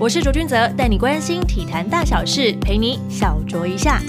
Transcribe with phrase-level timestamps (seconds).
[0.00, 4.00] 我是卓君泽，带你关心体坛大小事，陪你小酌一下。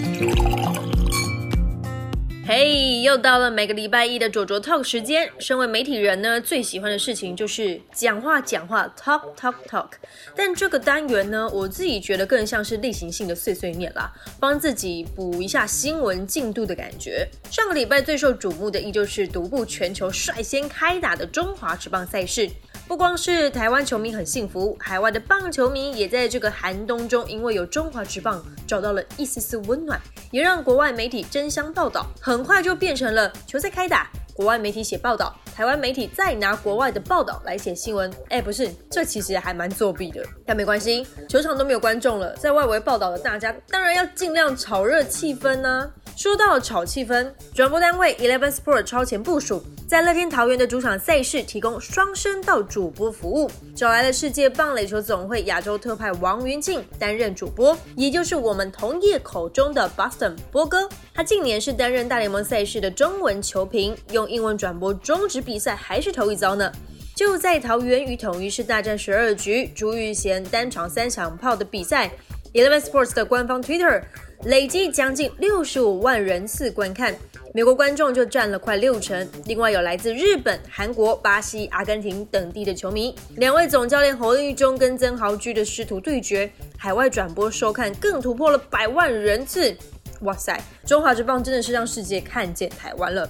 [2.46, 5.28] 嘿，又到了每个礼拜一的卓卓 talk 时间。
[5.40, 9.90] 身为媒体人呢，最喜欢的事情就是讲话讲话，talk talk talk。
[10.36, 17.28] 但这个单元呢，我自己觉得更像是例行性的碎碎念啦，帮自己补一下新闻进度的感觉。
[17.50, 22.48] 上个礼拜最受瞩目的依旧是独步全球、率先开打的中华职棒赛事。
[22.90, 32.08] 不光是台湾球迷很幸福，海外的棒球迷也在这个寒冬中，因为有中华职棒找到了一丝丝温暖，也让国外媒体争相报道。
[32.20, 38.12] 很快就变成了球赛开打，国外媒体写报道，台湾媒体再拿国外的报道来写新闻。
[38.30, 45.92] 哎，不是，这其实还蛮作弊的，但没关系，球场都没有观众了，在外围报道的大家当然要尽量炒热气氛呢。
[46.20, 60.90] 说到炒气氛，转播单位 Eleven Sport 超前部署，在乐天桃园的主场赛事提供双声道主播服务，找来了世界棒垒球总会亚洲特派王云庆担任主播，也就是我们同业口中的 Boston 波哥。
[61.14, 66.70] 他近年是担任大联盟赛事的中文球评，用英文转播中职比赛还是头一遭呢。
[67.16, 72.12] 就在桃园与统一是大战十二局，朱玉贤单场三响炮的比赛
[72.54, 74.02] ，Eleven Sports 的官方 Twitter。
[74.46, 77.14] 累计将近六十五万人次观看，
[77.54, 79.30] 美国观众就占了快六成。
[79.44, 83.14] 另外有来自日本、韩国、巴西、阿根廷等地的球迷。
[83.36, 89.76] 两位总教练侯立中跟曾豪居的师徒对决，海外转播收看更突破了百万人次。
[90.22, 93.30] 哇塞，中华之棒真的是让世界看见台湾了。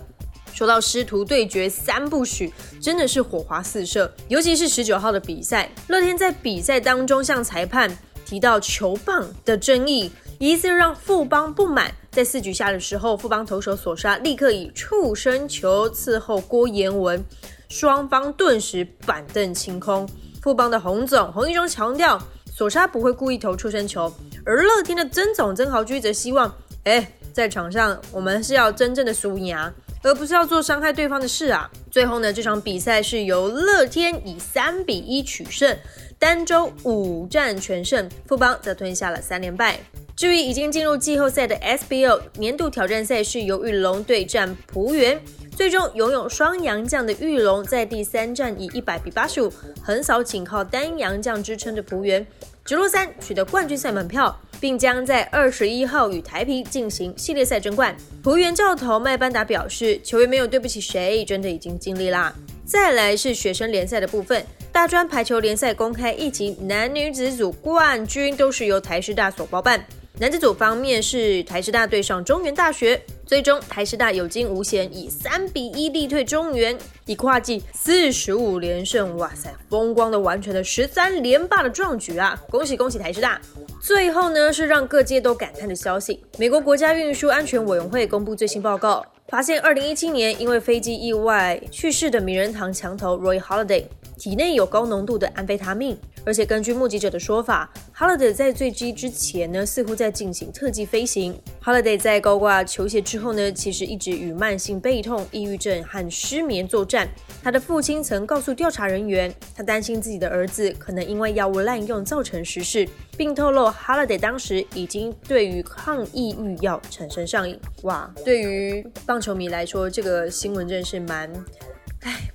[0.53, 4.13] 说到师徒对决三部曲，真的是火花四射。
[4.27, 7.89] 尤其是十九号的比赛，乐天在比赛当中向裁判
[8.30, 10.11] 提到球棒的争议。
[10.38, 17.21] 疑似让富邦不满，在四局下的时候，富邦投手索沙立刻以触身球伺候郭彦文，
[17.67, 20.08] 双方顿时板凳清空。
[20.41, 22.17] 富邦的洪总洪一中强调，
[22.55, 24.09] 索沙不会故意投触身球，
[24.45, 26.55] 而乐天的曾总曾豪居则希望，
[26.86, 31.71] 哎，在场上我们是要真正的输赢啊，而不是要做伤害对方的事啊。
[31.89, 35.73] 最后呢，这场比赛是由乐天以三比一取胜，
[36.19, 39.80] 单周五战全胜，富邦则吞下了三连败。
[40.19, 45.17] 至于已经进入季后赛的 SBO 年度挑战赛，是由玉龙对战浦原。
[45.55, 49.49] 最终拥有双洋将的玉龙，在第三战以一百比八十五
[49.81, 52.27] 横扫仅靠单洋将支撑的浦原，
[52.65, 57.95] 直落三取得冠军赛门票，并将在二十一号与台皮进行系列赛争冠。
[58.21, 62.35] 浦原教头麦班达表示，球员没有对不起谁，真的已经尽力啦。
[62.65, 69.81] 再来是学生联赛的部分，大专排球联赛公开一级男女子组冠军都是由台师大所包办。
[70.17, 82.37] 男子组方面是台师大对上中原大学，最终台师大有惊无险，以三比一力退中原，以跨季四十五连胜，哇塞，风光的完成了十三连霸的壮举啊！
[82.49, 83.39] 恭喜恭喜台师大！
[83.80, 89.05] 最后呢是让各界都感叹的消息，美国国家运输安全委员会公布最新报告。
[89.30, 93.86] 发现，二零一七年因为飞机意外去世的名人堂墙头 Roy Holiday
[94.19, 101.39] 体内有高浓度的安非他命，而且根据目击者的说法，Holiday 在坠机之前呢，似乎在进行特技飞行。
[101.63, 107.08] Holiday 在高挂球鞋之后呢，其实一直与慢性背痛、抑郁症和失眠作战。
[107.41, 112.85] 他的父亲曾告诉调查人员，他担心自己的儿子可能因为药物滥用造成失事，
[113.15, 117.58] 并透露 Holiday 当时已经对于抗抑郁药产生上瘾。
[117.83, 119.19] 哇，对于棒。
[119.19, 121.29] 球迷来说，这个新闻真是蛮，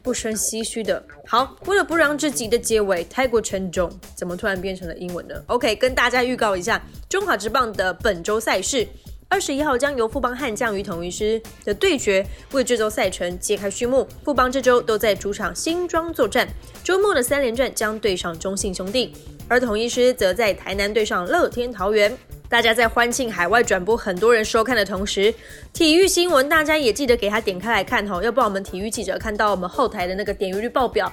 [0.05, 1.03] 不生唏嘘的。
[1.27, 8.87] 好，为了不让这集的结尾太过沉重，怎么突然变成了英文呢？OK，跟大家预告一下，中华职棒的本周赛事，
[9.31, 14.07] 二十一号将由富邦悍将与统一师的对决为这周赛程揭开序幕。
[14.23, 16.47] 富邦这周都在主场新庄作战，
[16.85, 19.15] 周末的三连战将对上中信兄弟，
[19.49, 22.15] 而统一师则在台南对上乐天桃园。
[22.55, 25.35] 大家在欢庆海外转播很多人收看的同时，
[25.73, 31.13] 体育新闻大家也记得给他点开来看哈，要不然我们体育记者看到我们后台的那个点阅率报表，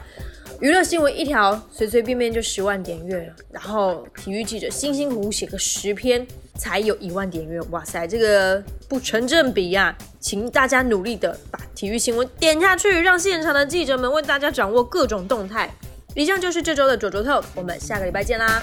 [0.60, 6.24] 娱乐新闻一条随随便便就十万点阅，然后体育记者辛辛苦苦写个十篇
[6.54, 9.98] 才有一万点阅，哇塞，这个不成正比呀！
[10.20, 15.74] 请大家努力的把体育新闻点下去，让现场的记者们为大家掌握各种动态。
[16.14, 18.62] 以上就是这周的左左透，我们下个礼拜见啦！